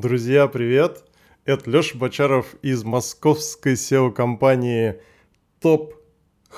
Друзья, 0.00 0.46
привет! 0.46 1.02
Это 1.44 1.68
Леша 1.68 1.98
Бочаров 1.98 2.54
из 2.62 2.84
московской 2.84 3.72
SEO-компании 3.72 5.00
Top 5.60 5.94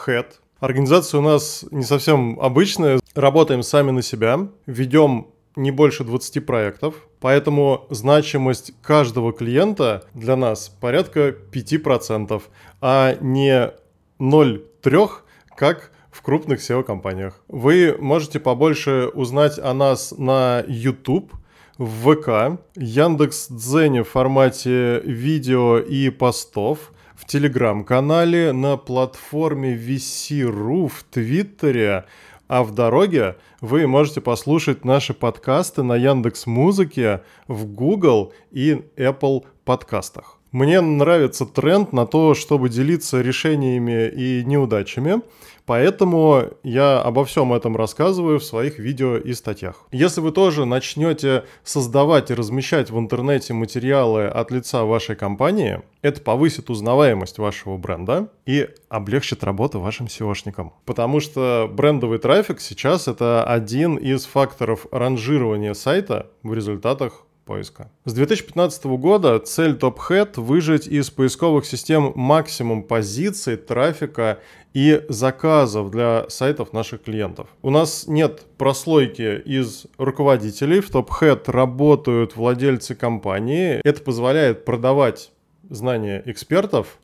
Head. 0.07 0.27
Организация 0.59 1.21
у 1.21 1.23
нас 1.23 1.65
не 1.71 1.85
совсем 1.85 2.39
обычная. 2.39 3.01
Работаем 3.15 3.63
сами 3.63 3.93
на 3.93 4.03
себя, 4.03 4.51
ведем 4.67 5.29
не 5.57 5.71
больше 5.71 6.05
20 6.05 6.45
проектов, 6.45 7.09
поэтому 7.19 7.87
значимость 7.89 8.75
каждого 8.83 9.33
клиента 9.33 10.05
для 10.13 10.37
нас 10.37 10.69
порядка 10.69 11.31
5%, 11.31 12.43
а 12.83 13.17
не 13.23 13.73
0,3, 14.19 15.09
как 15.57 15.93
в 16.11 16.21
крупных 16.21 16.61
SEO-компаниях. 16.61 17.41
Вы 17.49 17.97
можете 17.99 18.39
побольше 18.39 19.11
узнать 19.15 19.59
о 19.59 19.73
нас 19.73 20.13
на 20.19 20.63
YouTube, 20.69 21.33
в 21.81 22.15
ВК, 22.15 22.61
Яндекс 22.77 23.49
Дзене 23.49 24.03
в 24.03 24.09
формате 24.09 25.01
видео 25.01 25.79
и 25.79 26.11
постов, 26.11 26.93
в 27.15 27.25
Телеграм-канале, 27.25 28.53
на 28.53 28.77
платформе 28.77 29.75
VC.ru, 29.75 30.89
в 30.89 31.05
Твиттере, 31.05 32.05
а 32.49 32.65
в 32.65 32.75
дороге 32.75 33.37
вы 33.63 33.87
можете 33.87 34.21
послушать 34.21 34.85
наши 34.85 35.15
подкасты 35.15 35.83
на 35.83 35.97
Яндекс 35.97 36.47
Музыке, 36.47 37.23
в 37.49 37.65
Google 37.65 38.35
и 38.51 38.83
Apple 38.99 39.47
подкастах. 39.65 40.40
Мне 40.53 40.81
нравится 40.81 41.47
тренд 41.47 41.93
на 41.93 42.07
то, 42.07 42.35
чтобы 42.35 42.69
делиться 42.69 43.21
решениями 43.21 44.09
и 44.09 44.45
неудачами, 44.45 45.23
поэтому 45.65 46.43
я 46.65 47.01
обо 47.01 47.25
всем 47.25 47.53
этом 47.53 47.77
рассказываю 47.77 48.41
в 48.41 48.45
своих 48.45 48.81
видео 48.81 49.17
и 49.17 49.33
статьях. 49.35 49.87
Если 49.93 50.21
вы 50.21 50.33
тоже 50.33 50.65
начнете 50.65 51.45
создавать 51.63 52.33
и 52.33 52.35
размещать 52.35 52.91
в 52.91 52.99
интернете 52.99 53.53
материалы 53.53 54.25
от 54.25 54.51
лица 54.51 54.85
вашей 54.85 55.15
компании, 55.15 55.83
это 56.03 56.21
повысит 56.21 56.69
узнаваемость 56.69 57.39
вашего 57.39 57.77
бренда 57.77 58.29
и 58.45 58.69
облегчит 58.89 59.45
работу 59.45 59.79
вашим 59.79 60.07
SEOшникам. 60.07 60.73
Потому 60.85 61.21
что 61.21 61.71
брендовый 61.73 62.19
трафик 62.19 62.61
сейчас 62.61 63.07
это 63.07 63.45
один 63.45 63.95
из 63.95 64.25
факторов 64.25 64.87
ранжирования 64.91 65.75
сайта 65.75 66.27
в 66.43 66.53
результатах 66.55 67.25
поиска. 67.45 67.91
С 68.05 68.13
2015 68.13 68.85
года 68.85 69.39
цель 69.39 69.73
Top 69.73 69.97
Hat 70.09 70.41
выжать 70.41 70.87
из 70.87 71.11
поисковых 71.11 71.67
систем 71.67 72.13
максимум 72.15 72.83
позиций, 72.83 73.57
трафика 73.57 74.39
и 74.73 75.03
заказов 75.09 75.91
для 75.91 76.27
сайтов 76.29 76.73
наших 76.73 77.03
клиентов. 77.03 77.49
У 77.63 77.71
нас 77.71 78.07
нет 78.07 78.43
прослойки 78.57 79.41
из 79.45 79.87
руководителей, 79.99 80.81
в 80.81 80.91
Top 80.91 81.09
Hat 81.21 81.51
работают 81.51 82.37
владельцы 82.37 82.95
компании. 82.95 83.81
Это 83.85 84.01
позволяет 84.03 84.65
продавать 84.65 85.33
знания 85.69 86.23
экспертов 86.27 86.99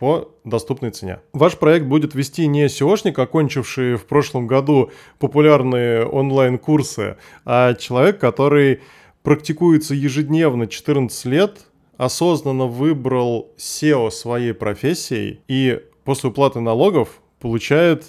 по 0.00 0.32
доступной 0.44 0.90
цене. 0.92 1.20
Ваш 1.34 1.58
проект 1.58 1.84
будет 1.84 2.14
вести 2.14 2.46
не 2.46 2.66
SEOшник, 2.66 3.20
окончивший 3.20 3.96
в 3.96 4.06
прошлом 4.06 4.46
году 4.46 4.90
популярные 5.18 6.06
онлайн-курсы, 6.06 7.18
а 7.44 7.74
человек, 7.74 8.18
который 8.18 8.80
практикуется 9.22 9.94
ежедневно 9.94 10.66
14 10.66 11.24
лет, 11.26 11.66
осознанно 11.96 12.66
выбрал 12.66 13.52
SEO 13.58 14.10
своей 14.10 14.54
профессией 14.54 15.40
и 15.48 15.80
после 16.04 16.30
уплаты 16.30 16.60
налогов 16.60 17.20
получает 17.38 18.04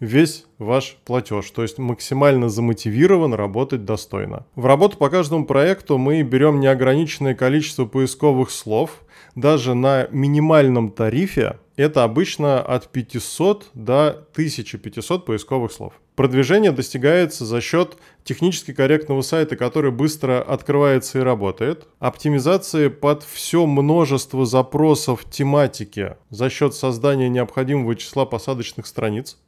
весь 0.00 0.46
ваш 0.58 0.96
платеж, 1.04 1.50
то 1.50 1.62
есть 1.62 1.78
максимально 1.78 2.48
замотивирован 2.48 3.34
работать 3.34 3.84
достойно. 3.84 4.46
В 4.54 4.66
работу 4.66 4.96
по 4.96 5.10
каждому 5.10 5.44
проекту 5.44 5.98
мы 5.98 6.22
берем 6.22 6.60
неограниченное 6.60 7.34
количество 7.34 7.84
поисковых 7.84 8.50
слов, 8.50 9.02
даже 9.34 9.74
на 9.74 10.08
минимальном 10.10 10.90
тарифе 10.90 11.58
это 11.80 12.04
обычно 12.04 12.60
от 12.60 12.88
500 12.88 13.70
до 13.74 14.08
1500 14.32 15.24
поисковых 15.24 15.72
слов. 15.72 15.94
Продвижение 16.14 16.72
достигается 16.72 17.46
за 17.46 17.62
счет 17.62 17.96
технически 18.24 18.74
корректного 18.74 19.22
сайта, 19.22 19.56
который 19.56 19.90
быстро 19.90 20.42
открывается 20.42 21.18
и 21.18 21.22
работает, 21.22 21.86
оптимизации 21.98 22.88
под 22.88 23.22
все 23.22 23.64
множество 23.64 24.44
запросов 24.44 25.24
тематики 25.30 26.16
за 26.28 26.50
счет 26.50 26.74
создания 26.74 27.30
необходимого 27.30 27.96
числа 27.96 28.26
посадочных 28.26 28.86
страниц, 28.86 29.38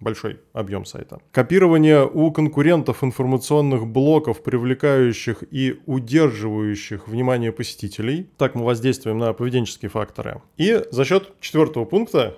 большой 0.00 0.40
объем 0.52 0.84
сайта. 0.84 1.20
Копирование 1.32 2.06
у 2.06 2.32
конкурентов 2.32 3.04
информационных 3.04 3.86
блоков, 3.86 4.42
привлекающих 4.42 5.44
и 5.50 5.80
удерживающих 5.86 7.06
внимание 7.06 7.52
посетителей. 7.52 8.28
Так 8.36 8.54
мы 8.54 8.64
воздействуем 8.64 9.18
на 9.18 9.32
поведенческие 9.32 9.90
факторы. 9.90 10.42
И 10.56 10.82
за 10.90 11.04
счет 11.04 11.32
четвертого 11.40 11.84
пункта 11.84 12.36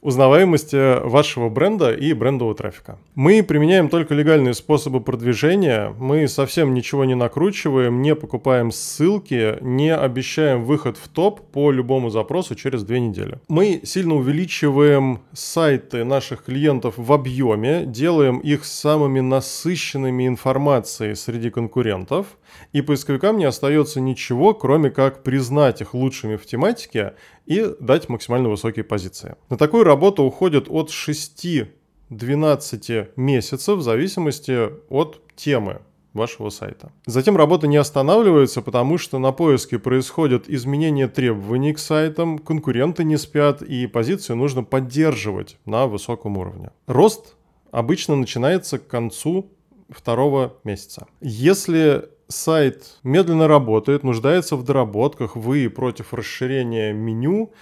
узнаваемости 0.00 1.00
вашего 1.06 1.48
бренда 1.48 1.92
и 1.92 2.12
брендового 2.12 2.54
трафика. 2.54 2.98
Мы 3.14 3.42
применяем 3.42 3.88
только 3.88 4.14
легальные 4.14 4.54
способы 4.54 5.00
продвижения, 5.00 5.94
мы 5.98 6.26
совсем 6.28 6.74
ничего 6.74 7.04
не 7.04 7.14
накручиваем, 7.14 8.02
не 8.02 8.14
покупаем 8.14 8.72
ссылки, 8.72 9.58
не 9.60 9.94
обещаем 9.94 10.64
выход 10.64 10.96
в 10.96 11.08
топ 11.08 11.40
по 11.52 11.70
любому 11.70 12.10
запросу 12.10 12.54
через 12.54 12.82
две 12.82 13.00
недели. 13.00 13.38
Мы 13.48 13.80
сильно 13.84 14.14
увеличиваем 14.14 15.20
сайты 15.32 16.04
наших 16.04 16.44
клиентов 16.44 16.94
в 16.96 17.12
объеме, 17.12 17.84
делаем 17.86 18.38
их 18.38 18.64
самыми 18.64 19.20
насыщенными 19.20 20.26
информацией 20.26 21.14
среди 21.14 21.50
конкурентов, 21.50 22.26
и 22.72 22.82
поисковикам 22.82 23.38
не 23.38 23.44
остается 23.44 24.00
ничего, 24.00 24.54
кроме 24.54 24.90
как 24.90 25.22
признать 25.22 25.80
их 25.80 25.94
лучшими 25.94 26.36
в 26.36 26.46
тематике 26.46 27.14
и 27.46 27.66
дать 27.80 28.08
максимально 28.08 28.48
высокие 28.48 28.84
позиции. 28.84 29.34
На 29.48 29.56
такую 29.70 29.84
работу 29.84 30.24
уходит 30.24 30.66
от 30.68 30.90
6-12 30.90 33.10
месяцев 33.14 33.78
в 33.78 33.82
зависимости 33.82 34.68
от 34.88 35.20
темы 35.36 35.82
вашего 36.12 36.50
сайта. 36.50 36.90
Затем 37.06 37.36
работа 37.36 37.68
не 37.68 37.76
останавливается, 37.76 38.62
потому 38.62 38.98
что 38.98 39.20
на 39.20 39.30
поиске 39.30 39.78
происходят 39.78 40.48
изменения 40.48 41.06
требований 41.06 41.72
к 41.72 41.78
сайтам, 41.78 42.40
конкуренты 42.40 43.04
не 43.04 43.16
спят 43.16 43.62
и 43.62 43.86
позицию 43.86 44.38
нужно 44.38 44.64
поддерживать 44.64 45.56
на 45.66 45.86
высоком 45.86 46.36
уровне. 46.36 46.72
Рост 46.88 47.36
обычно 47.70 48.16
начинается 48.16 48.80
к 48.80 48.88
концу 48.88 49.52
второго 49.88 50.56
месяца. 50.64 51.06
Если 51.20 52.08
сайт 52.26 52.98
медленно 53.04 53.46
работает, 53.46 54.02
нуждается 54.02 54.56
в 54.56 54.64
доработках, 54.64 55.36
вы 55.36 55.70
против 55.70 56.12
расширения 56.12 56.92
меню, 56.92 57.52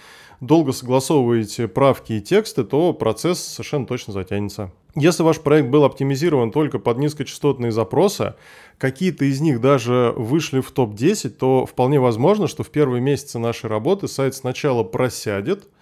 долго 0.41 0.71
согласовываете 0.71 1.67
правки 1.67 2.13
и 2.13 2.21
тексты, 2.21 2.63
то 2.63 2.93
процесс 2.93 3.39
совершенно 3.39 3.85
точно 3.85 4.13
затянется. 4.13 4.71
Если 4.95 5.23
ваш 5.23 5.39
проект 5.39 5.69
был 5.69 5.83
оптимизирован 5.83 6.51
только 6.51 6.79
под 6.79 6.97
низкочастотные 6.97 7.71
запросы, 7.71 8.35
какие-то 8.77 9.25
из 9.25 9.39
них 9.39 9.61
даже 9.61 10.13
вышли 10.17 10.61
в 10.61 10.71
топ-10, 10.71 11.29
то 11.29 11.65
вполне 11.65 11.99
возможно, 11.99 12.47
что 12.47 12.63
в 12.63 12.69
первые 12.69 13.01
месяцы 13.01 13.37
нашей 13.37 13.69
работы 13.69 14.07
сайт 14.07 14.35
сначала 14.35 14.83
просядет– 14.83 15.67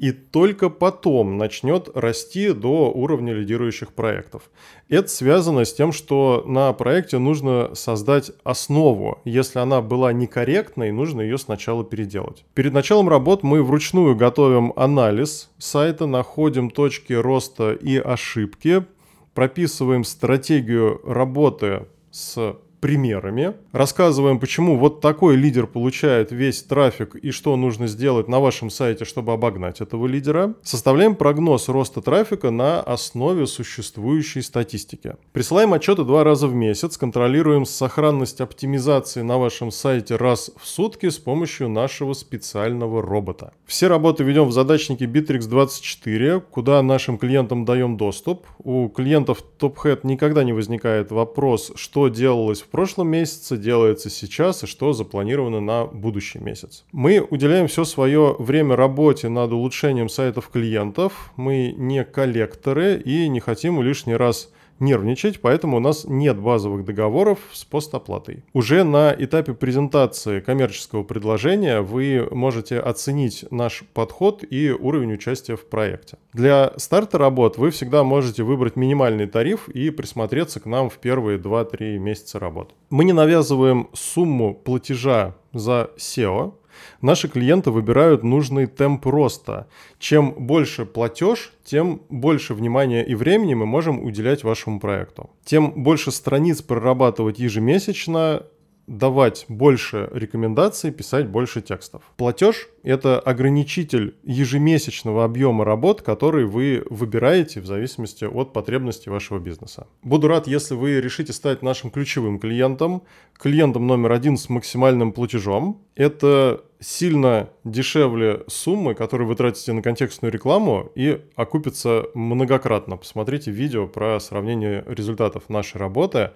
и 0.00 0.12
только 0.12 0.70
потом 0.70 1.36
начнет 1.36 1.90
расти 1.94 2.52
до 2.52 2.90
уровня 2.90 3.34
лидирующих 3.34 3.92
проектов. 3.92 4.50
Это 4.88 5.08
связано 5.08 5.66
с 5.66 5.74
тем, 5.74 5.92
что 5.92 6.42
на 6.46 6.72
проекте 6.72 7.18
нужно 7.18 7.74
создать 7.74 8.32
основу. 8.42 9.20
Если 9.26 9.58
она 9.58 9.82
была 9.82 10.14
некорректной, 10.14 10.90
нужно 10.90 11.20
ее 11.20 11.36
сначала 11.36 11.84
переделать. 11.84 12.46
Перед 12.54 12.72
началом 12.72 13.10
работ 13.10 13.42
мы 13.42 13.62
вручную 13.62 14.16
готовим 14.16 14.72
анализ 14.74 15.50
сайта, 15.58 16.06
находим 16.06 16.70
точки 16.70 17.12
роста 17.12 17.74
и 17.74 17.98
ошибки, 17.98 18.86
прописываем 19.34 20.04
стратегию 20.04 21.02
работы 21.04 21.84
с 22.10 22.56
примерами, 22.80 23.54
рассказываем, 23.72 24.38
почему 24.38 24.76
вот 24.76 25.00
такой 25.00 25.36
лидер 25.36 25.66
получает 25.66 26.32
весь 26.32 26.62
трафик 26.62 27.14
и 27.14 27.30
что 27.30 27.54
нужно 27.56 27.86
сделать 27.86 28.28
на 28.28 28.40
вашем 28.40 28.70
сайте, 28.70 29.04
чтобы 29.04 29.32
обогнать 29.32 29.80
этого 29.80 30.06
лидера. 30.06 30.54
Составляем 30.62 31.14
прогноз 31.14 31.68
роста 31.68 32.00
трафика 32.00 32.50
на 32.50 32.80
основе 32.80 33.46
существующей 33.46 34.42
статистики. 34.42 35.16
Присылаем 35.32 35.72
отчеты 35.74 36.04
два 36.04 36.24
раза 36.24 36.48
в 36.48 36.54
месяц, 36.54 36.96
контролируем 36.96 37.66
сохранность 37.66 38.40
оптимизации 38.40 39.22
на 39.22 39.38
вашем 39.38 39.70
сайте 39.70 40.16
раз 40.16 40.50
в 40.56 40.66
сутки 40.66 41.08
с 41.10 41.18
помощью 41.18 41.68
нашего 41.68 42.14
специального 42.14 43.02
робота. 43.02 43.52
Все 43.66 43.88
работы 43.88 44.24
ведем 44.24 44.46
в 44.46 44.52
задачнике 44.52 45.04
Bittrex24, 45.04 46.40
куда 46.50 46.82
нашим 46.82 47.18
клиентам 47.18 47.64
даем 47.64 47.96
доступ. 47.96 48.46
У 48.58 48.88
клиентов 48.88 49.44
TopHead 49.58 50.00
никогда 50.04 50.44
не 50.44 50.52
возникает 50.52 51.10
вопрос, 51.10 51.72
что 51.74 52.08
делалось 52.08 52.62
в 52.62 52.69
прошлом 52.70 53.08
месяце, 53.08 53.56
делается 53.56 54.10
сейчас 54.10 54.62
и 54.62 54.66
что 54.66 54.92
запланировано 54.92 55.60
на 55.60 55.84
будущий 55.84 56.38
месяц. 56.38 56.84
Мы 56.92 57.20
уделяем 57.20 57.68
все 57.68 57.84
свое 57.84 58.36
время 58.38 58.76
работе 58.76 59.28
над 59.28 59.52
улучшением 59.52 60.08
сайтов 60.08 60.48
клиентов. 60.48 61.32
Мы 61.36 61.74
не 61.76 62.04
коллекторы 62.04 62.96
и 62.96 63.28
не 63.28 63.40
хотим 63.40 63.82
лишний 63.82 64.16
раз 64.16 64.50
нервничать, 64.80 65.40
поэтому 65.40 65.76
у 65.76 65.80
нас 65.80 66.04
нет 66.04 66.38
базовых 66.38 66.84
договоров 66.84 67.38
с 67.52 67.64
постоплатой. 67.64 68.44
Уже 68.52 68.84
на 68.84 69.14
этапе 69.16 69.54
презентации 69.54 70.40
коммерческого 70.40 71.02
предложения 71.02 71.80
вы 71.80 72.26
можете 72.30 72.80
оценить 72.80 73.44
наш 73.50 73.84
подход 73.94 74.42
и 74.48 74.70
уровень 74.70 75.14
участия 75.14 75.56
в 75.56 75.66
проекте. 75.66 76.18
Для 76.32 76.72
старта 76.76 77.18
работ 77.18 77.58
вы 77.58 77.70
всегда 77.70 78.04
можете 78.04 78.42
выбрать 78.42 78.76
минимальный 78.76 79.26
тариф 79.26 79.68
и 79.68 79.90
присмотреться 79.90 80.60
к 80.60 80.66
нам 80.66 80.90
в 80.90 80.98
первые 80.98 81.38
2-3 81.38 81.98
месяца 81.98 82.38
работы. 82.38 82.74
Мы 82.90 83.04
не 83.04 83.12
навязываем 83.12 83.88
сумму 83.92 84.54
платежа 84.54 85.34
за 85.52 85.90
SEO, 85.96 86.54
Наши 87.00 87.28
клиенты 87.28 87.70
выбирают 87.70 88.22
нужный 88.22 88.66
темп 88.66 89.06
роста. 89.06 89.66
Чем 89.98 90.32
больше 90.32 90.86
платеж, 90.86 91.52
тем 91.64 92.02
больше 92.08 92.54
внимания 92.54 93.04
и 93.04 93.14
времени 93.14 93.54
мы 93.54 93.66
можем 93.66 94.02
уделять 94.02 94.44
вашему 94.44 94.80
проекту. 94.80 95.30
Тем 95.44 95.82
больше 95.82 96.10
страниц 96.10 96.62
прорабатывать 96.62 97.38
ежемесячно, 97.38 98.46
давать 98.86 99.44
больше 99.48 100.08
рекомендаций, 100.12 100.90
писать 100.90 101.28
больше 101.28 101.60
текстов. 101.60 102.02
Платеж– 102.16 102.68
это 102.82 103.20
ограничитель 103.20 104.16
ежемесячного 104.22 105.24
объема 105.24 105.64
работ, 105.64 106.02
который 106.02 106.44
вы 106.44 106.84
выбираете 106.90 107.60
в 107.60 107.66
зависимости 107.66 108.24
от 108.24 108.52
потребностей 108.52 109.10
вашего 109.10 109.38
бизнеса. 109.38 109.86
Буду 110.02 110.28
рад, 110.28 110.46
если 110.46 110.74
вы 110.74 111.00
решите 111.00 111.32
стать 111.32 111.62
нашим 111.62 111.90
ключевым 111.90 112.38
клиентом, 112.38 113.02
клиентом 113.38 113.86
номер 113.86 114.12
один 114.12 114.36
с 114.36 114.48
максимальным 114.48 115.12
платежом. 115.12 115.82
Это 115.94 116.62
сильно 116.80 117.50
дешевле 117.64 118.42
суммы, 118.48 118.94
которые 118.94 119.28
вы 119.28 119.36
тратите 119.36 119.72
на 119.72 119.82
контекстную 119.82 120.32
рекламу 120.32 120.90
и 120.94 121.20
окупится 121.36 122.06
многократно. 122.14 122.96
Посмотрите 122.96 123.50
видео 123.50 123.86
про 123.86 124.18
сравнение 124.18 124.84
результатов 124.86 125.48
нашей 125.48 125.76
работы 125.76 126.30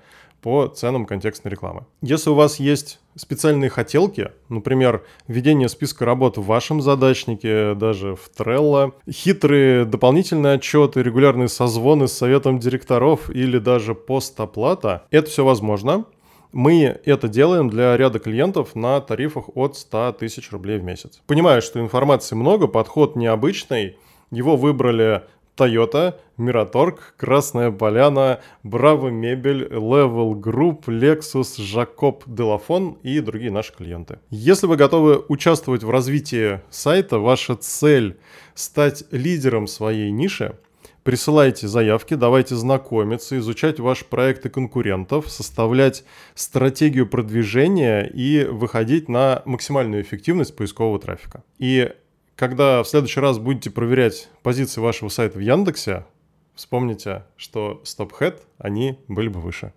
по 0.44 0.66
ценам 0.66 1.06
контекстной 1.06 1.50
рекламы. 1.50 1.86
Если 2.02 2.28
у 2.28 2.34
вас 2.34 2.60
есть 2.60 3.00
специальные 3.16 3.70
хотелки, 3.70 4.30
например, 4.50 5.02
введение 5.26 5.70
списка 5.70 6.04
работ 6.04 6.36
в 6.36 6.44
вашем 6.44 6.82
задачнике, 6.82 7.74
даже 7.74 8.14
в 8.14 8.30
Trello, 8.36 8.92
хитрые 9.10 9.86
дополнительные 9.86 10.56
отчеты, 10.56 11.02
регулярные 11.02 11.48
созвоны 11.48 12.08
с 12.08 12.12
советом 12.12 12.58
директоров 12.58 13.30
или 13.30 13.56
даже 13.58 13.94
постоплата, 13.94 15.06
это 15.10 15.30
все 15.30 15.46
возможно. 15.46 16.04
Мы 16.54 17.00
это 17.04 17.26
делаем 17.26 17.68
для 17.68 17.96
ряда 17.96 18.20
клиентов 18.20 18.76
на 18.76 19.00
тарифах 19.00 19.46
от 19.56 19.76
100 19.76 20.12
тысяч 20.20 20.52
рублей 20.52 20.78
в 20.78 20.84
месяц. 20.84 21.20
Понимаю, 21.26 21.60
что 21.60 21.80
информации 21.80 22.36
много, 22.36 22.68
подход 22.68 23.16
необычный. 23.16 23.96
Его 24.30 24.56
выбрали 24.56 25.22
Toyota, 25.56 26.14
Мираторг, 26.36 27.14
Красная 27.16 27.72
Поляна, 27.72 28.40
Браво 28.62 29.08
Мебель, 29.08 29.64
Level 29.64 30.34
Group, 30.34 30.84
Lexus, 30.86 31.58
Jacob 31.58 32.22
Делафон 32.26 32.98
и 33.02 33.18
другие 33.18 33.50
наши 33.50 33.72
клиенты. 33.72 34.20
Если 34.30 34.68
вы 34.68 34.76
готовы 34.76 35.24
участвовать 35.26 35.82
в 35.82 35.90
развитии 35.90 36.60
сайта, 36.70 37.18
ваша 37.18 37.56
цель 37.56 38.16
стать 38.54 39.02
лидером 39.10 39.66
своей 39.66 40.12
ниши, 40.12 40.56
Присылайте 41.04 41.68
заявки, 41.68 42.14
давайте 42.14 42.56
знакомиться, 42.56 43.36
изучать 43.38 43.78
ваши 43.78 44.06
проекты 44.06 44.48
конкурентов, 44.48 45.30
составлять 45.30 46.02
стратегию 46.34 47.06
продвижения 47.06 48.04
и 48.04 48.44
выходить 48.44 49.10
на 49.10 49.42
максимальную 49.44 50.00
эффективность 50.00 50.56
поискового 50.56 50.98
трафика. 50.98 51.44
И 51.58 51.92
когда 52.36 52.82
в 52.82 52.88
следующий 52.88 53.20
раз 53.20 53.38
будете 53.38 53.70
проверять 53.70 54.30
позиции 54.42 54.80
вашего 54.80 55.10
сайта 55.10 55.36
в 55.36 55.42
Яндексе, 55.42 56.06
вспомните, 56.54 57.24
что 57.36 57.82
StopHead, 57.84 58.40
они 58.56 58.98
были 59.06 59.28
бы 59.28 59.40
выше. 59.40 59.74